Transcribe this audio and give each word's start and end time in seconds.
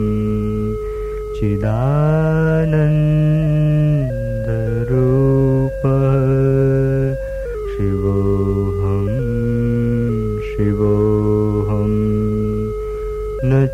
चिदानन्दरूपः 1.39 3.46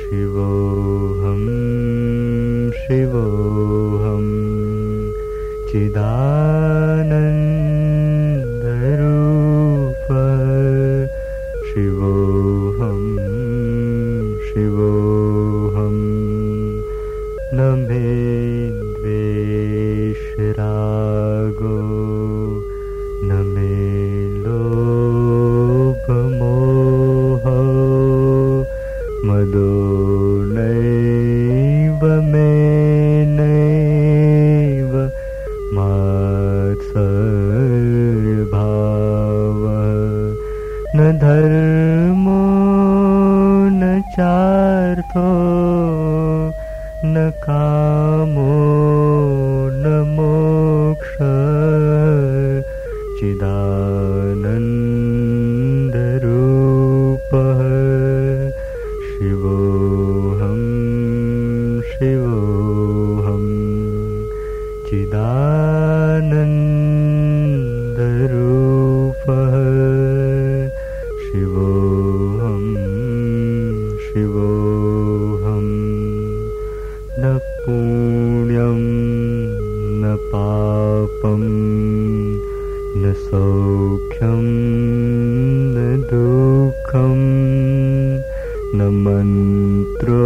शिवोऽहं 0.00 1.42
शिवोऽहं 2.80 4.26
चिदानन्दरूपः 5.70 7.49
न 40.96 40.98
धर्मो 41.18 42.40
न 43.70 44.02
चार्थो 44.16 45.26
न 47.04 47.30
कामो 47.44 48.56
न 49.82 49.84
मोक्ष। 50.16 51.14
चिदानन्दरूपः 53.20 54.00
शिवोऽहं 59.06 60.60
शिवोऽहं 61.92 63.46
चिदानन्दरूपः 64.90 66.79
शिवोऽहं 74.30 75.66
न 77.20 77.38
पुण्यं 77.62 78.82
न 80.02 80.14
पापं 80.32 81.40
न 83.02 83.12
सौख्यं 83.22 84.44
न 85.74 85.96
दुःखं 86.10 87.18
न 88.78 88.88
मन्त्रो 89.02 90.22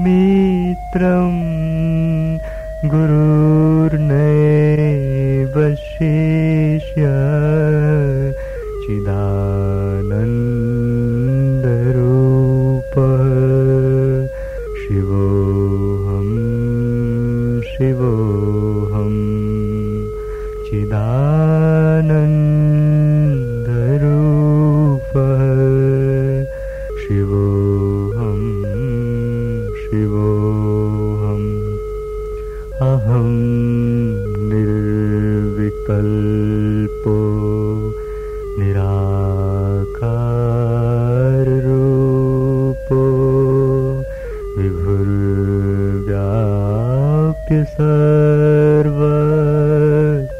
मित्रम् 0.03 1.41
गुरुर्नैव 2.93 4.13
शिष्य 5.83 7.09
चिदानन्दरूपः 11.73 13.23
शिवोऽहं 14.81 16.29
शिवोऽहं 17.71 19.13
चिदानन्दरूपः 20.69 22.52